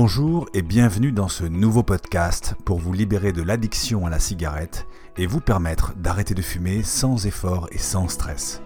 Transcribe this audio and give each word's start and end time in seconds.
Bonjour 0.00 0.46
et 0.54 0.62
bienvenue 0.62 1.10
dans 1.10 1.26
ce 1.26 1.42
nouveau 1.42 1.82
podcast 1.82 2.54
pour 2.64 2.78
vous 2.78 2.92
libérer 2.92 3.32
de 3.32 3.42
l'addiction 3.42 4.06
à 4.06 4.10
la 4.10 4.20
cigarette 4.20 4.86
et 5.16 5.26
vous 5.26 5.40
permettre 5.40 5.92
d'arrêter 5.96 6.34
de 6.34 6.40
fumer 6.40 6.84
sans 6.84 7.26
effort 7.26 7.68
et 7.72 7.78
sans 7.78 8.06
stress. 8.06 8.62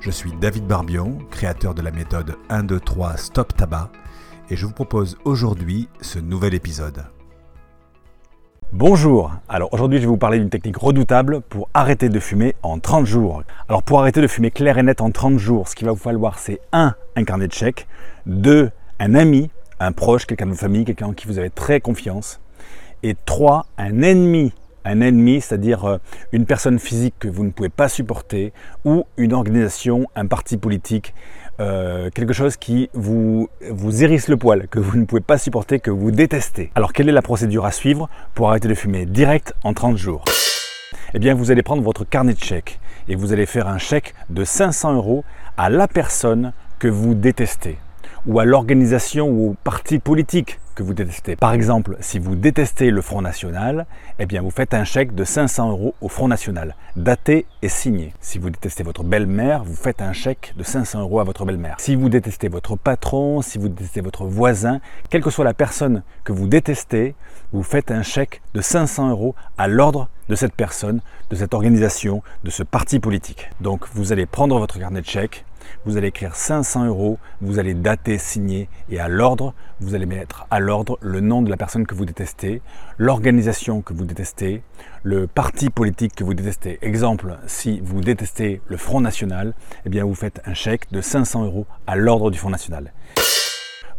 Je 0.00 0.10
suis 0.10 0.32
David 0.38 0.66
Barbion, 0.66 1.16
créateur 1.30 1.72
de 1.72 1.80
la 1.80 1.92
méthode 1.92 2.36
1, 2.50 2.64
2, 2.64 2.78
3 2.78 3.16
Stop 3.16 3.56
Tabac 3.56 3.90
et 4.50 4.56
je 4.56 4.66
vous 4.66 4.74
propose 4.74 5.16
aujourd'hui 5.24 5.88
ce 6.02 6.18
nouvel 6.18 6.52
épisode. 6.52 7.06
Bonjour, 8.70 9.32
alors 9.48 9.72
aujourd'hui 9.72 9.96
je 9.96 10.02
vais 10.02 10.08
vous 10.08 10.18
parler 10.18 10.38
d'une 10.38 10.50
technique 10.50 10.76
redoutable 10.76 11.40
pour 11.40 11.70
arrêter 11.72 12.10
de 12.10 12.20
fumer 12.20 12.54
en 12.62 12.80
30 12.80 13.06
jours. 13.06 13.42
Alors 13.70 13.82
pour 13.82 13.98
arrêter 14.00 14.20
de 14.20 14.26
fumer 14.26 14.50
clair 14.50 14.76
et 14.76 14.82
net 14.82 15.00
en 15.00 15.10
30 15.10 15.38
jours, 15.38 15.68
ce 15.68 15.74
qu'il 15.74 15.86
va 15.86 15.92
vous 15.92 15.98
falloir 15.98 16.38
c'est 16.38 16.60
1. 16.72 16.94
un 17.16 17.24
carnet 17.24 17.48
de 17.48 17.54
chèques, 17.54 17.88
2. 18.26 18.70
un 18.98 19.14
ami 19.14 19.48
un 19.80 19.92
proche, 19.92 20.26
quelqu'un 20.26 20.46
de 20.46 20.50
votre 20.50 20.60
famille, 20.60 20.84
quelqu'un 20.84 21.06
en 21.06 21.12
qui 21.12 21.26
vous 21.26 21.38
avez 21.38 21.50
très 21.50 21.80
confiance. 21.80 22.40
Et 23.02 23.14
trois, 23.26 23.66
un 23.78 24.02
ennemi. 24.02 24.52
Un 24.84 25.00
ennemi, 25.00 25.40
c'est-à-dire 25.40 25.84
euh, 25.84 25.98
une 26.32 26.46
personne 26.46 26.78
physique 26.78 27.14
que 27.18 27.28
vous 27.28 27.44
ne 27.44 27.50
pouvez 27.50 27.68
pas 27.68 27.88
supporter 27.88 28.52
ou 28.84 29.04
une 29.16 29.32
organisation, 29.32 30.06
un 30.14 30.26
parti 30.26 30.56
politique, 30.56 31.12
euh, 31.58 32.08
quelque 32.10 32.32
chose 32.32 32.56
qui 32.56 32.88
vous, 32.92 33.48
vous 33.68 34.04
hérisse 34.04 34.28
le 34.28 34.36
poil, 34.36 34.68
que 34.68 34.78
vous 34.78 34.96
ne 34.96 35.04
pouvez 35.04 35.20
pas 35.20 35.38
supporter, 35.38 35.80
que 35.80 35.90
vous 35.90 36.12
détestez. 36.12 36.70
Alors 36.76 36.92
quelle 36.92 37.08
est 37.08 37.12
la 37.12 37.22
procédure 37.22 37.64
à 37.64 37.72
suivre 37.72 38.08
pour 38.34 38.48
arrêter 38.48 38.68
de 38.68 38.74
fumer 38.74 39.06
direct 39.06 39.54
en 39.64 39.74
30 39.74 39.96
jours? 39.96 40.24
Eh 41.14 41.18
bien 41.18 41.34
vous 41.34 41.50
allez 41.50 41.62
prendre 41.62 41.82
votre 41.82 42.04
carnet 42.04 42.34
de 42.34 42.42
chèques 42.42 42.78
et 43.08 43.16
vous 43.16 43.32
allez 43.32 43.46
faire 43.46 43.66
un 43.66 43.78
chèque 43.78 44.14
de 44.30 44.44
500 44.44 44.94
euros 44.94 45.24
à 45.56 45.68
la 45.68 45.88
personne 45.88 46.52
que 46.78 46.88
vous 46.88 47.14
détestez 47.14 47.78
ou 48.26 48.40
à 48.40 48.44
l'organisation 48.44 49.28
ou 49.28 49.50
au 49.50 49.56
parti 49.62 49.98
politique 49.98 50.58
que 50.74 50.82
vous 50.82 50.94
détestez. 50.94 51.36
Par 51.36 51.52
exemple, 51.52 51.96
si 52.00 52.18
vous 52.18 52.36
détestez 52.36 52.90
le 52.90 53.00
Front 53.00 53.22
National, 53.22 53.86
eh 54.18 54.26
bien 54.26 54.42
vous 54.42 54.50
faites 54.50 54.74
un 54.74 54.84
chèque 54.84 55.14
de 55.14 55.24
500 55.24 55.70
euros 55.70 55.94
au 56.00 56.08
Front 56.08 56.28
National, 56.28 56.76
daté 56.96 57.46
et 57.62 57.68
signé. 57.68 58.12
Si 58.20 58.38
vous 58.38 58.50
détestez 58.50 58.82
votre 58.82 59.02
belle-mère, 59.02 59.64
vous 59.64 59.74
faites 59.74 60.02
un 60.02 60.12
chèque 60.12 60.52
de 60.56 60.62
500 60.62 61.00
euros 61.00 61.20
à 61.20 61.24
votre 61.24 61.44
belle-mère. 61.44 61.76
Si 61.78 61.96
vous 61.96 62.08
détestez 62.08 62.48
votre 62.48 62.76
patron, 62.76 63.40
si 63.40 63.58
vous 63.58 63.68
détestez 63.68 64.02
votre 64.02 64.26
voisin, 64.26 64.80
quelle 65.08 65.22
que 65.22 65.30
soit 65.30 65.44
la 65.44 65.54
personne 65.54 66.02
que 66.24 66.32
vous 66.32 66.46
détestez, 66.46 67.14
vous 67.52 67.62
faites 67.62 67.90
un 67.90 68.02
chèque 68.02 68.42
de 68.54 68.60
500 68.60 69.10
euros 69.10 69.34
à 69.56 69.68
l'ordre 69.68 70.08
de 70.28 70.34
cette 70.34 70.54
personne, 70.54 71.00
de 71.30 71.36
cette 71.36 71.54
organisation, 71.54 72.22
de 72.44 72.50
ce 72.50 72.62
parti 72.62 72.98
politique. 72.98 73.48
Donc 73.60 73.86
vous 73.94 74.12
allez 74.12 74.26
prendre 74.26 74.58
votre 74.58 74.78
carnet 74.78 75.00
de 75.00 75.06
chèques, 75.06 75.44
vous 75.84 75.96
allez 75.96 76.08
écrire 76.08 76.34
500 76.34 76.86
euros, 76.86 77.18
vous 77.40 77.58
allez 77.58 77.74
dater, 77.74 78.18
signer 78.18 78.68
et 78.90 79.00
à 79.00 79.08
l'ordre, 79.08 79.54
vous 79.80 79.94
allez 79.94 80.06
mettre 80.06 80.46
à 80.50 80.60
l'ordre 80.60 80.98
le 81.00 81.20
nom 81.20 81.42
de 81.42 81.50
la 81.50 81.56
personne 81.56 81.86
que 81.86 81.94
vous 81.94 82.04
détestez, 82.04 82.62
l'organisation 82.98 83.82
que 83.82 83.92
vous 83.92 84.04
détestez, 84.04 84.62
le 85.02 85.26
parti 85.26 85.70
politique 85.70 86.14
que 86.14 86.24
vous 86.24 86.34
détestez. 86.34 86.78
Exemple, 86.82 87.38
si 87.46 87.80
vous 87.80 88.00
détestez 88.00 88.60
le 88.66 88.76
Front 88.76 89.00
National, 89.00 89.54
eh 89.84 90.00
vous 90.00 90.14
faites 90.14 90.40
un 90.46 90.54
chèque 90.54 90.90
de 90.92 91.00
500 91.00 91.44
euros 91.44 91.66
à 91.86 91.96
l'ordre 91.96 92.30
du 92.30 92.38
Front 92.38 92.50
National 92.50 92.92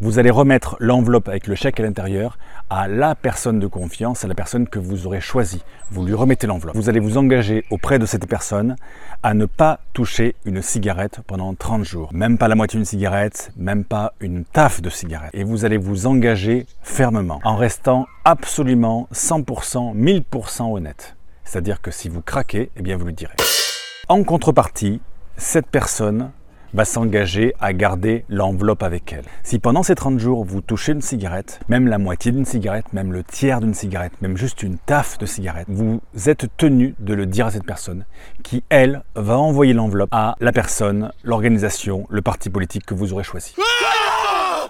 vous 0.00 0.18
allez 0.18 0.30
remettre 0.30 0.76
l'enveloppe 0.78 1.28
avec 1.28 1.46
le 1.46 1.54
chèque 1.54 1.80
à 1.80 1.82
l'intérieur 1.82 2.38
à 2.70 2.86
la 2.86 3.14
personne 3.14 3.58
de 3.58 3.66
confiance, 3.66 4.24
à 4.24 4.28
la 4.28 4.34
personne 4.34 4.68
que 4.68 4.78
vous 4.78 5.06
aurez 5.06 5.20
choisie. 5.20 5.62
Vous 5.90 6.04
lui 6.04 6.14
remettez 6.14 6.46
l'enveloppe. 6.46 6.76
Vous 6.76 6.88
allez 6.88 7.00
vous 7.00 7.18
engager 7.18 7.64
auprès 7.70 7.98
de 7.98 8.06
cette 8.06 8.28
personne 8.28 8.76
à 9.22 9.34
ne 9.34 9.46
pas 9.46 9.80
toucher 9.92 10.36
une 10.44 10.62
cigarette 10.62 11.20
pendant 11.26 11.54
30 11.54 11.84
jours. 11.84 12.10
Même 12.12 12.38
pas 12.38 12.46
la 12.46 12.54
moitié 12.54 12.78
d'une 12.78 12.84
cigarette, 12.84 13.50
même 13.56 13.84
pas 13.84 14.12
une 14.20 14.44
taffe 14.44 14.82
de 14.82 14.90
cigarette. 14.90 15.30
Et 15.34 15.44
vous 15.44 15.64
allez 15.64 15.78
vous 15.78 16.06
engager 16.06 16.66
fermement 16.82 17.40
en 17.42 17.56
restant 17.56 18.06
absolument 18.24 19.08
100%, 19.12 19.96
1000% 19.96 20.76
honnête. 20.76 21.16
C'est-à-dire 21.44 21.80
que 21.80 21.90
si 21.90 22.08
vous 22.08 22.20
craquez, 22.20 22.70
eh 22.76 22.82
bien 22.82 22.96
vous 22.96 23.06
le 23.06 23.12
direz. 23.12 23.34
En 24.08 24.22
contrepartie, 24.22 25.00
cette 25.36 25.66
personne 25.66 26.30
va 26.74 26.84
s'engager 26.84 27.54
à 27.60 27.72
garder 27.72 28.24
l'enveloppe 28.28 28.82
avec 28.82 29.12
elle. 29.12 29.24
Si 29.42 29.58
pendant 29.58 29.82
ces 29.82 29.94
30 29.94 30.18
jours, 30.18 30.44
vous 30.44 30.60
touchez 30.60 30.92
une 30.92 31.02
cigarette, 31.02 31.60
même 31.68 31.86
la 31.86 31.98
moitié 31.98 32.32
d'une 32.32 32.44
cigarette, 32.44 32.92
même 32.92 33.12
le 33.12 33.24
tiers 33.24 33.60
d'une 33.60 33.74
cigarette, 33.74 34.12
même 34.20 34.36
juste 34.36 34.62
une 34.62 34.78
taffe 34.78 35.18
de 35.18 35.26
cigarette, 35.26 35.66
vous 35.68 36.00
êtes 36.26 36.46
tenu 36.56 36.94
de 36.98 37.14
le 37.14 37.26
dire 37.26 37.46
à 37.46 37.50
cette 37.50 37.66
personne 37.66 38.04
qui, 38.42 38.62
elle, 38.68 39.02
va 39.14 39.38
envoyer 39.38 39.72
l'enveloppe 39.72 40.08
à 40.12 40.36
la 40.40 40.52
personne, 40.52 41.12
l'organisation, 41.24 42.06
le 42.10 42.22
parti 42.22 42.50
politique 42.50 42.86
que 42.86 42.94
vous 42.94 43.12
aurez 43.12 43.24
choisi. 43.24 43.54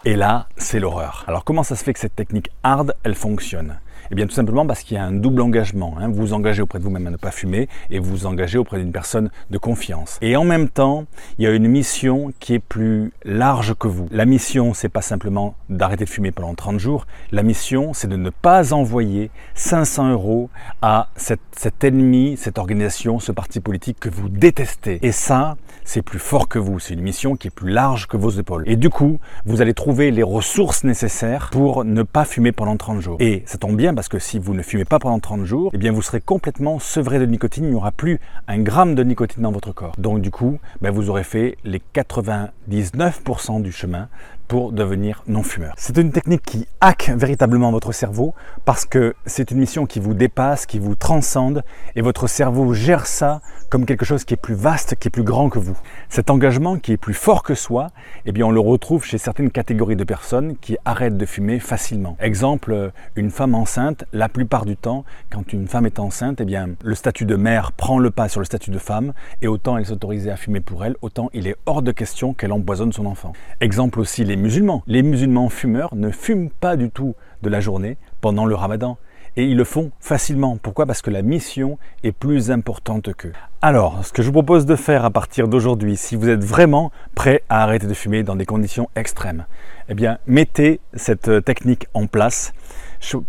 Et 0.05 0.15
là, 0.15 0.47
c'est 0.57 0.79
l'horreur. 0.79 1.25
Alors 1.27 1.45
comment 1.45 1.63
ça 1.63 1.77
se 1.77 1.83
fait 1.83 1.93
que 1.93 1.99
cette 1.99 2.15
technique 2.15 2.51
hard, 2.63 2.95
elle 3.03 3.15
fonctionne? 3.15 3.79
Eh 4.11 4.15
bien 4.15 4.27
tout 4.27 4.35
simplement 4.35 4.67
parce 4.67 4.83
qu'il 4.83 4.97
y 4.97 5.01
a 5.01 5.05
un 5.05 5.13
double 5.13 5.43
engagement. 5.43 5.95
Hein. 5.99 6.09
Vous 6.09 6.15
vous 6.15 6.33
engagez 6.33 6.63
auprès 6.63 6.79
de 6.79 6.85
vous-même 6.85 7.07
à 7.07 7.11
ne 7.11 7.17
pas 7.17 7.31
fumer 7.31 7.69
et 7.91 7.99
vous 7.99 8.11
vous 8.11 8.27
engagez 8.27 8.59
auprès 8.59 8.79
d'une 8.79 8.93
personne 8.93 9.31
de 9.51 9.59
confiance. 9.59 10.19
Et 10.21 10.37
en 10.37 10.45
même 10.45 10.69
temps, 10.69 11.05
il 11.39 11.45
y 11.45 11.47
a 11.47 11.51
une 11.51 11.69
mission 11.69 12.33
qui 12.41 12.55
est 12.55 12.59
plus 12.59 13.13
large 13.25 13.75
que 13.75 13.89
vous. 13.89 14.09
La 14.11 14.25
mission, 14.25 14.75
c'est 14.75 14.89
pas 14.89 15.03
simplement 15.03 15.55
d'arrêter 15.69 16.05
de 16.05 16.11
fumer 16.11 16.31
pendant 16.31 16.55
30 16.55 16.79
jours. 16.79 17.07
La 17.33 17.43
mission, 17.43 17.93
c'est 17.93 18.09
de 18.09 18.17
ne 18.17 18.31
pas 18.31 18.73
envoyer 18.73 19.31
500 19.55 20.13
euros 20.13 20.51
à 20.83 21.09
cet 21.17 21.85
ennemi, 21.85 22.37
cette 22.37 22.59
organisation, 22.59 23.19
ce 23.19 23.33
parti 23.33 23.61
politique 23.61 23.99
que 24.01 24.09
vous 24.09 24.29
détestez. 24.29 24.99
Et 25.03 25.13
ça, 25.13 25.57
c'est 25.85 26.03
plus 26.03 26.19
fort 26.19 26.49
que 26.49 26.59
vous. 26.59 26.79
C'est 26.79 26.95
une 26.95 27.01
mission 27.01 27.37
qui 27.37 27.49
est 27.49 27.51
plus 27.51 27.71
large 27.71 28.07
que 28.07 28.17
vos 28.17 28.31
épaules. 28.31 28.65
Et 28.67 28.77
du 28.77 28.91
coup, 28.91 29.19
vous 29.47 29.63
allez 29.63 29.75
trouver 29.75 30.11
les 30.11 30.23
ressources 30.23 30.85
nécessaires 30.85 31.49
pour 31.51 31.85
ne 31.85 32.03
pas 32.03 32.25
fumer 32.25 32.53
pendant 32.53 32.77
30 32.77 33.01
jours. 33.01 33.17
Et 33.21 33.43
ça 33.47 33.59
tombe 33.59 33.77
bien 33.77 33.88
parce 33.95 34.09
que 34.09 34.19
si 34.19 34.39
vous 34.39 34.55
ne 34.55 34.63
fumez 34.63 34.85
pas 34.85 34.99
pendant 34.99 35.19
30 35.19 35.45
jours, 35.45 35.71
eh 35.75 35.79
bien 35.79 35.93
vous 35.93 36.03
serez 36.03 36.21
complètement 36.21 36.79
sevré 36.79 37.19
de 37.19 37.27
nicotine, 37.27 37.65
il 37.65 37.71
n'y 37.71 37.77
aura 37.77 37.93
plus 37.93 38.21
un 38.47 38.59
gramme 38.59 38.95
de 38.95 39.03
nicotine 39.03 39.43
dans 39.43 39.53
votre 39.53 39.73
corps. 39.73 39.95
Donc 39.99 40.21
du 40.21 40.31
coup, 40.31 40.59
ben, 40.81 40.91
vous 40.91 41.11
aurez 41.11 41.25
fait 41.25 41.57
les 41.65 41.83
99% 41.95 43.63
du 43.63 43.73
chemin 43.73 44.09
pour 44.49 44.73
devenir 44.73 45.23
non-fumeur. 45.27 45.75
C'est 45.77 45.97
une 45.99 46.11
technique 46.11 46.43
qui 46.43 46.67
hack 46.81 47.11
véritablement 47.15 47.71
votre 47.71 47.93
cerveau 47.93 48.35
parce 48.65 48.87
que 48.87 49.15
c'est 49.27 49.51
une 49.51 49.59
mission 49.59 49.87
qui 49.87 50.01
vous 50.01 50.15
dépasse, 50.15 50.65
qui 50.65 50.79
vous 50.79 50.95
transcende 50.95 51.63
et 51.95 52.01
votre 52.01 52.27
cerveau 52.27 52.73
gère 52.73 53.07
ça 53.07 53.43
comme 53.69 53.85
quelque 53.85 54.07
chose 54.07 54.25
qui 54.25 54.33
est 54.35 54.39
plus 54.39 54.55
vaste, 54.55 54.97
qui 54.97 55.09
est 55.09 55.11
plus 55.11 55.23
grand 55.23 55.51
que 55.51 55.59
vous. 55.59 55.77
Cet 56.09 56.31
engagement 56.31 56.79
qui 56.79 56.93
est 56.93 56.97
plus 56.97 57.15
fort 57.15 57.43
que 57.43 57.55
soi, 57.55 57.89
eh 58.25 58.33
bien 58.33 58.47
on 58.47 58.51
le 58.51 58.61
retrouve 58.61 59.05
chez 59.05 59.19
certaines 59.19 59.51
catégories 59.51 59.97
de 59.97 60.05
personnes 60.05 60.57
qui 60.57 60.79
arrêtent 60.87 61.19
de 61.19 61.27
fumer 61.27 61.59
facilement. 61.61 62.17
Exemple, 62.19 62.93
une 63.17 63.31
femme 63.31 63.55
enceinte, 63.55 64.05
la 64.15 64.31
plupart 64.31 64.65
du 64.65 64.77
temps, 64.77 65.05
quand 65.31 65.53
une 65.53 65.69
femme 65.69 65.85
est 65.85 65.99
enceinte, 65.99 66.41
eh 66.41 66.47
bien 66.47 66.71
le 66.83 66.95
statut 66.95 67.27
de 67.27 67.37
mère 67.37 67.73
prend 67.73 67.99
le 67.99 68.11
pas 68.11 68.29
sur 68.29 68.41
le 68.41 68.47
statut 68.47 68.71
de 68.71 68.79
femme 68.79 69.13
et 69.43 69.49
autant 69.49 69.77
elle 69.77 69.85
s'autorise 69.85 70.29
à 70.29 70.37
fumer 70.37 70.61
pour 70.61 70.85
elle, 70.87 70.97
autant 71.03 71.29
il 71.35 71.47
est 71.47 71.57
hors 71.67 71.83
de 71.83 71.93
question 71.93 72.33
qu'elle 72.33 72.53
empoisonne 72.53 72.93
son 72.93 73.05
enfant. 73.05 73.35
Exemple 73.61 74.01
aussi 74.01 74.25
les 74.25 74.38
Les 74.87 75.03
musulmans 75.03 75.49
fumeurs 75.49 75.95
ne 75.97 76.11
fument 76.11 76.51
pas 76.51 76.77
du 76.77 76.91
tout 76.91 77.17
de 77.43 77.49
la 77.49 77.61
journée 77.61 77.97
pendant 78.21 78.47
le 78.47 78.55
ramadan. 78.55 78.97
Et 79.39 79.45
ils 79.45 79.57
le 79.57 79.63
font 79.63 79.93
facilement. 80.01 80.59
Pourquoi? 80.61 80.85
Parce 80.85 81.01
que 81.01 81.11
la 81.11 81.23
mission 81.23 81.79
est 82.03 82.11
plus 82.11 82.51
importante 82.51 83.15
qu'eux. 83.15 83.33
Alors, 83.63 84.05
ce 84.05 84.13
que 84.13 84.21
je 84.21 84.27
vous 84.27 84.33
propose 84.33 84.67
de 84.67 84.75
faire 84.75 85.05
à 85.05 85.11
partir 85.11 85.47
d'aujourd'hui, 85.47 85.97
si 85.97 86.17
vous 86.17 86.29
êtes 86.29 86.43
vraiment 86.43 86.91
prêt 87.15 87.45
à 87.49 87.63
arrêter 87.63 87.87
de 87.87 87.95
fumer 87.95 88.25
dans 88.25 88.35
des 88.35 88.47
conditions 88.47 88.91
extrêmes, 88.97 89.47
eh 89.89 89.95
bien, 89.95 90.19
mettez 90.27 90.81
cette 90.95 91.45
technique 91.45 91.87
en 91.95 92.09
place. 92.09 92.53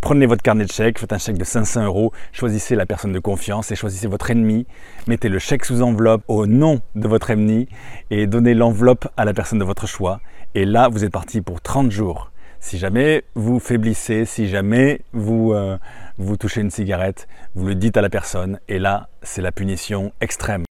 Prenez 0.02 0.26
votre 0.26 0.42
carnet 0.42 0.66
de 0.66 0.72
chèques, 0.72 0.98
faites 0.98 1.14
un 1.14 1.20
chèque 1.20 1.38
de 1.38 1.44
500 1.44 1.86
euros, 1.86 2.12
choisissez 2.32 2.74
la 2.74 2.88
personne 2.88 3.14
de 3.14 3.20
confiance 3.20 3.72
et 3.72 3.76
choisissez 3.76 4.08
votre 4.08 4.32
ennemi. 4.32 4.66
Mettez 5.06 5.30
le 5.30 5.38
chèque 5.38 5.64
sous 5.64 5.84
enveloppe 5.84 6.24
au 6.28 6.48
nom 6.48 6.82
de 6.96 7.08
votre 7.08 7.30
ennemi 7.30 7.68
et 8.10 8.26
donnez 8.26 8.56
l'enveloppe 8.56 9.08
à 9.16 9.26
la 9.26 9.36
personne 9.36 9.60
de 9.60 9.64
votre 9.64 9.86
choix. 9.86 10.22
Et 10.56 10.66
là, 10.66 10.90
vous 10.90 11.06
êtes 11.06 11.12
parti 11.12 11.42
pour 11.42 11.62
30 11.62 11.92
jours. 11.92 12.32
Si 12.60 12.78
jamais 12.78 13.24
vous 13.36 13.60
faiblissez, 13.60 14.26
si 14.26 14.48
jamais 14.50 15.02
vous, 15.14 15.54
euh, 15.54 15.78
vous 16.18 16.36
touchez 16.36 16.62
une 16.62 16.70
cigarette, 16.70 17.28
vous 17.56 17.66
le 17.66 17.76
dites 17.76 17.96
à 17.96 18.02
la 18.02 18.10
personne 18.10 18.60
et 18.68 18.80
là, 18.80 19.10
c'est 19.24 19.42
la 19.42 19.52
punition 19.52 20.12
extrême. 20.20 20.66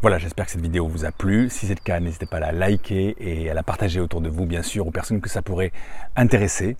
Voilà, 0.00 0.16
j'espère 0.16 0.46
que 0.46 0.52
cette 0.52 0.62
vidéo 0.62 0.86
vous 0.86 1.04
a 1.04 1.12
plu. 1.12 1.50
Si 1.50 1.66
c'est 1.66 1.74
le 1.74 1.84
cas, 1.84 2.00
n'hésitez 2.00 2.24
pas 2.24 2.38
à 2.38 2.40
la 2.40 2.52
liker 2.52 3.16
et 3.18 3.50
à 3.50 3.54
la 3.54 3.62
partager 3.62 4.00
autour 4.00 4.22
de 4.22 4.30
vous, 4.30 4.46
bien 4.46 4.62
sûr, 4.62 4.86
aux 4.86 4.90
personnes 4.90 5.20
que 5.20 5.28
ça 5.28 5.42
pourrait 5.42 5.72
intéresser. 6.16 6.76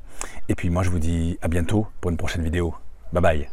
Et 0.49 0.55
puis 0.55 0.71
moi, 0.71 0.83
je 0.83 0.89
vous 0.91 1.01
dis 1.01 1.39
à 1.43 1.49
bientôt 1.49 1.87
pour 2.01 2.11
une 2.11 2.17
prochaine 2.17 2.43
vidéo. 2.43 2.75
Bye 3.13 3.23
bye. 3.23 3.51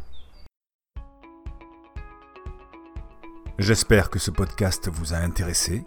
J'espère 3.60 4.10
que 4.10 4.20
ce 4.20 4.32
podcast 4.32 4.88
vous 4.90 5.14
a 5.14 5.18
intéressé. 5.18 5.84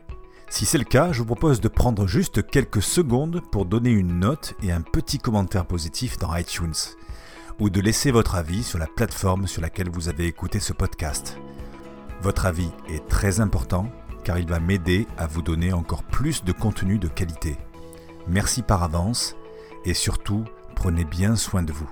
Si 0.51 0.67
c'est 0.67 0.79
le 0.79 0.85
cas, 0.85 1.13
je 1.13 1.21
vous 1.21 1.27
propose 1.27 1.61
de 1.61 1.69
prendre 1.69 2.09
juste 2.09 2.45
quelques 2.45 2.83
secondes 2.83 3.41
pour 3.53 3.67
donner 3.67 3.91
une 3.91 4.19
note 4.19 4.55
et 4.65 4.73
un 4.73 4.81
petit 4.81 5.19
commentaire 5.19 5.65
positif 5.65 6.19
dans 6.19 6.35
iTunes, 6.37 6.75
ou 7.61 7.71
de 7.71 7.81
laisser 7.81 8.11
votre 8.11 8.35
avis 8.35 8.65
sur 8.65 8.79
la 8.79 8.89
plateforme 8.89 9.47
sur 9.47 9.63
laquelle 9.63 9.89
vous 9.89 10.09
avez 10.09 10.27
écouté 10.27 10.59
ce 10.59 10.73
podcast. 10.73 11.39
Votre 12.23 12.47
avis 12.47 12.69
est 12.89 13.07
très 13.07 13.41
important 13.41 13.91
car 14.25 14.39
il 14.39 14.49
va 14.49 14.59
m'aider 14.59 15.07
à 15.17 15.29
vous 15.29 15.41
donner 15.41 15.73
encore 15.73 16.03
plus 16.03 16.45
de 16.45 16.53
contenu 16.53 16.99
de 16.99 17.09
qualité. 17.09 17.57
Merci 18.27 18.63
par 18.63 18.83
avance 18.83 19.37
et 19.85 19.95
surtout, 19.95 20.45
prenez 20.75 21.05
bien 21.05 21.37
soin 21.37 21.63
de 21.63 21.73
vous. 21.73 21.89